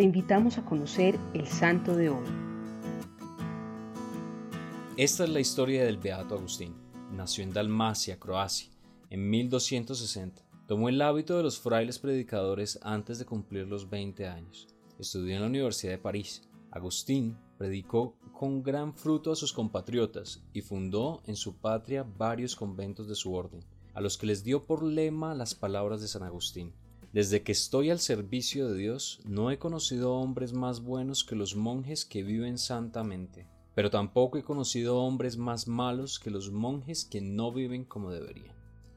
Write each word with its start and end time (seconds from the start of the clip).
te 0.00 0.04
invitamos 0.04 0.56
a 0.56 0.64
conocer 0.64 1.18
el 1.34 1.46
santo 1.46 1.94
de 1.94 2.08
hoy. 2.08 2.26
Esta 4.96 5.24
es 5.24 5.28
la 5.28 5.40
historia 5.40 5.84
del 5.84 5.98
Beato 5.98 6.36
Agustín. 6.36 6.74
Nació 7.12 7.44
en 7.44 7.52
Dalmacia, 7.52 8.18
Croacia, 8.18 8.70
en 9.10 9.28
1260. 9.28 10.42
Tomó 10.66 10.88
el 10.88 11.02
hábito 11.02 11.36
de 11.36 11.42
los 11.42 11.60
frailes 11.60 11.98
predicadores 11.98 12.78
antes 12.80 13.18
de 13.18 13.26
cumplir 13.26 13.66
los 13.66 13.90
20 13.90 14.26
años. 14.26 14.68
Estudió 14.98 15.34
en 15.34 15.42
la 15.42 15.48
Universidad 15.48 15.92
de 15.92 15.98
París. 15.98 16.48
Agustín 16.70 17.36
predicó 17.58 18.16
con 18.32 18.62
gran 18.62 18.94
fruto 18.94 19.32
a 19.32 19.36
sus 19.36 19.52
compatriotas 19.52 20.42
y 20.54 20.62
fundó 20.62 21.20
en 21.26 21.36
su 21.36 21.58
patria 21.58 22.06
varios 22.16 22.56
conventos 22.56 23.06
de 23.06 23.16
su 23.16 23.34
orden, 23.34 23.62
a 23.92 24.00
los 24.00 24.16
que 24.16 24.28
les 24.28 24.44
dio 24.44 24.64
por 24.64 24.82
lema 24.82 25.34
las 25.34 25.54
palabras 25.54 26.00
de 26.00 26.08
San 26.08 26.22
Agustín. 26.22 26.72
Desde 27.12 27.42
que 27.42 27.50
estoy 27.50 27.90
al 27.90 27.98
servicio 27.98 28.68
de 28.68 28.78
Dios, 28.78 29.18
no 29.24 29.50
he 29.50 29.58
conocido 29.58 30.14
hombres 30.14 30.52
más 30.52 30.80
buenos 30.80 31.24
que 31.24 31.34
los 31.34 31.56
monjes 31.56 32.04
que 32.04 32.22
viven 32.22 32.56
santamente, 32.56 33.48
pero 33.74 33.90
tampoco 33.90 34.38
he 34.38 34.44
conocido 34.44 34.98
hombres 34.98 35.36
más 35.36 35.66
malos 35.66 36.20
que 36.20 36.30
los 36.30 36.52
monjes 36.52 37.04
que 37.04 37.20
no 37.20 37.50
viven 37.50 37.82
como 37.82 38.12
deberían. 38.12 38.54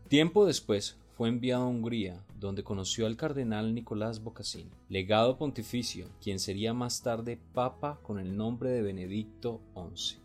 Tiempo 0.10 0.46
después 0.46 0.96
fue 1.18 1.28
enviado 1.28 1.64
a 1.64 1.68
Hungría, 1.68 2.24
donde 2.40 2.64
conoció 2.64 3.08
al 3.08 3.18
cardenal 3.18 3.74
Nicolás 3.74 4.22
Bocassini, 4.22 4.70
legado 4.90 5.40
pontificio, 5.40 6.08
quien 6.22 6.38
sería 6.38 6.72
más 6.72 7.02
tarde 7.02 7.40
papa 7.56 8.00
con 8.04 8.20
el 8.20 8.38
nombre 8.38 8.70
de 8.70 8.84
Benedicto 8.84 9.60
XI. 9.74 10.18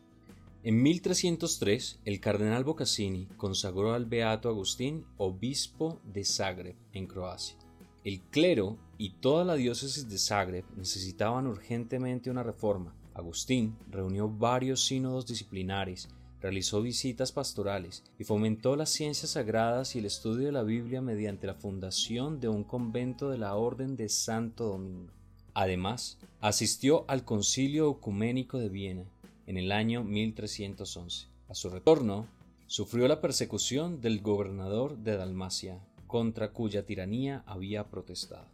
En 0.63 0.83
1303, 0.83 2.01
el 2.05 2.21
cardenal 2.21 2.65
Bocassini 2.65 3.29
consagró 3.39 3.95
al 3.95 4.05
beato 4.05 4.51
Agustín 4.51 5.07
obispo 5.17 6.03
de 6.05 6.27
Zagreb, 6.27 6.77
en 6.93 7.07
Croacia. 7.07 7.57
El 8.05 8.21
clero 8.21 8.79
y 8.97 9.11
toda 9.11 9.45
la 9.45 9.55
diócesis 9.55 10.09
de 10.09 10.19
Zagreb 10.19 10.65
necesitaban 10.77 11.47
urgentemente 11.47 12.31
una 12.31 12.43
reforma. 12.43 12.95
Agustín 13.13 13.77
reunió 13.91 14.29
varios 14.29 14.85
sínodos 14.87 15.27
disciplinares, 15.27 16.09
realizó 16.41 16.81
visitas 16.81 17.33
pastorales 17.33 18.05
y 18.19 18.25
fomentó 18.25 18.77
las 18.77 18.91
ciencias 18.91 19.33
sagradas 19.33 19.97
y 19.97 19.99
el 19.99 20.05
estudio 20.05 20.47
de 20.47 20.53
la 20.53 20.63
Biblia 20.63 21.03
mediante 21.03 21.49
la 21.49 21.55
fundación 21.55 22.39
de 22.39 22.49
un 22.49 22.63
convento 22.63 23.31
de 23.31 23.39
la 23.39 23.57
Orden 23.57 23.97
de 23.97 24.09
Santo 24.09 24.67
Domingo. 24.67 25.13
Además, 25.55 26.19
asistió 26.41 27.05
al 27.09 27.25
Concilio 27.25 27.91
Ecuménico 27.91 28.59
de 28.59 28.69
Viena 28.69 29.05
en 29.47 29.57
el 29.57 29.73
año 29.73 30.05
1311. 30.05 31.27
A 31.49 31.55
su 31.55 31.69
retorno, 31.69 32.29
sufrió 32.69 33.09
la 33.09 33.21
persecución 33.21 34.01
del 34.01 34.21
gobernador 34.21 34.99
de 34.99 35.17
Dalmacia, 35.17 35.81
contra 36.09 36.53
cuya 36.53 36.85
tiranía 36.85 37.45
había 37.47 37.89
protestado. 37.89 38.49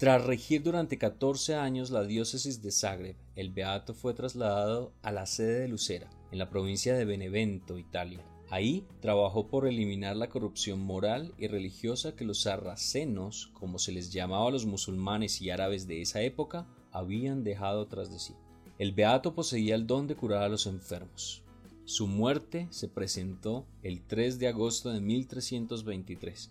Tras 0.00 0.24
regir 0.24 0.62
durante 0.62 0.96
14 0.96 1.56
años 1.56 1.90
la 1.90 2.04
diócesis 2.04 2.62
de 2.62 2.70
Zagreb, 2.70 3.16
el 3.34 3.50
beato 3.50 3.92
fue 3.92 4.14
trasladado 4.14 4.94
a 5.02 5.12
la 5.12 5.26
sede 5.26 5.60
de 5.60 5.68
Lucera, 5.68 6.08
en 6.30 6.38
la 6.38 6.48
provincia 6.48 6.94
de 6.94 7.04
Benevento, 7.04 7.76
Italia. 7.76 8.24
Ahí 8.48 8.86
trabajó 9.00 9.48
por 9.48 9.66
eliminar 9.66 10.16
la 10.16 10.30
corrupción 10.30 10.80
moral 10.80 11.34
y 11.36 11.48
religiosa 11.48 12.16
que 12.16 12.24
los 12.24 12.40
sarracenos, 12.42 13.48
como 13.52 13.78
se 13.78 13.92
les 13.92 14.10
llamaba 14.12 14.48
a 14.48 14.50
los 14.50 14.64
musulmanes 14.64 15.42
y 15.42 15.50
árabes 15.50 15.86
de 15.86 16.00
esa 16.00 16.22
época, 16.22 16.66
habían 16.92 17.44
dejado 17.44 17.86
tras 17.86 18.10
de 18.10 18.18
sí. 18.18 18.34
El 18.78 18.92
beato 18.92 19.34
poseía 19.34 19.74
el 19.74 19.86
don 19.86 20.06
de 20.06 20.16
curar 20.16 20.44
a 20.44 20.48
los 20.48 20.66
enfermos. 20.66 21.42
Su 21.84 22.06
muerte 22.06 22.68
se 22.70 22.88
presentó 22.88 23.66
el 23.82 24.00
3 24.00 24.38
de 24.38 24.48
agosto 24.48 24.90
de 24.90 25.00
1323 25.00 26.50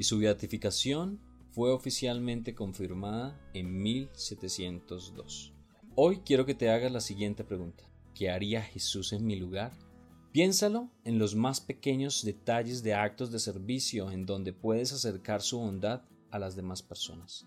y 0.00 0.04
su 0.04 0.18
beatificación 0.18 1.20
fue 1.50 1.72
oficialmente 1.72 2.54
confirmada 2.54 3.38
en 3.52 3.82
1702. 3.82 5.52
Hoy 5.94 6.22
quiero 6.24 6.46
que 6.46 6.54
te 6.54 6.70
hagas 6.70 6.90
la 6.90 7.02
siguiente 7.02 7.44
pregunta. 7.44 7.84
¿Qué 8.14 8.30
haría 8.30 8.62
Jesús 8.62 9.12
en 9.12 9.26
mi 9.26 9.36
lugar? 9.36 9.72
Piénsalo 10.32 10.88
en 11.04 11.18
los 11.18 11.34
más 11.34 11.60
pequeños 11.60 12.24
detalles 12.24 12.82
de 12.82 12.94
actos 12.94 13.30
de 13.30 13.38
servicio 13.40 14.10
en 14.10 14.24
donde 14.24 14.54
puedes 14.54 14.94
acercar 14.94 15.42
su 15.42 15.58
bondad 15.58 16.00
a 16.30 16.38
las 16.38 16.56
demás 16.56 16.80
personas. 16.80 17.44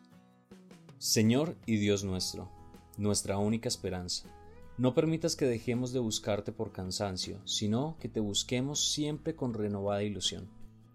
Señor 1.00 1.58
y 1.66 1.78
Dios 1.78 2.04
nuestro, 2.04 2.52
nuestra 2.98 3.40
única 3.40 3.68
esperanza, 3.68 4.30
no 4.78 4.94
permitas 4.94 5.36
que 5.36 5.46
dejemos 5.46 5.92
de 5.92 6.02
buscarte 6.02 6.52
por 6.52 6.72
cansancio, 6.72 7.42
sino 7.48 7.98
que 8.00 8.10
te 8.10 8.20
busquemos 8.20 8.92
siempre 8.92 9.36
con 9.36 9.56
renovada 9.56 10.04
ilusión. 10.04 10.48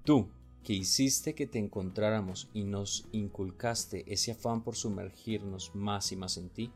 Tú, 0.05 0.29
que 0.69 0.75
hiciste 0.75 1.35
que 1.35 1.47
te 1.47 1.59
encontráramos 1.59 2.51
y 2.53 2.65
nos 2.65 3.07
inculcaste 3.13 4.05
ese 4.13 4.33
afán 4.33 4.63
por 4.63 4.77
sumergirnos 4.77 5.75
más 5.75 6.13
y 6.13 6.17
más 6.17 6.37
en 6.37 6.51
ti, 6.51 6.71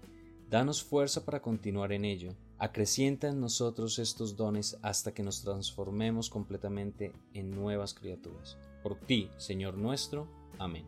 danos 0.48 0.82
fuerza 0.82 1.26
para 1.26 1.42
continuar 1.42 1.92
en 1.92 2.06
ello. 2.06 2.34
Acrecienta 2.56 3.28
en 3.28 3.38
nosotros 3.38 3.98
estos 3.98 4.34
dones 4.34 4.78
hasta 4.80 5.12
que 5.12 5.22
nos 5.22 5.42
transformemos 5.42 6.30
completamente 6.30 7.12
en 7.34 7.50
nuevas 7.50 7.92
criaturas. 7.92 8.56
Por 8.82 8.98
ti, 8.98 9.28
Señor 9.36 9.76
nuestro. 9.76 10.26
Amén. 10.58 10.86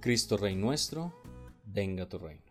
Cristo 0.00 0.38
Rey 0.38 0.56
nuestro, 0.56 1.12
venga 1.66 2.08
tu 2.08 2.16
reino. 2.16 2.49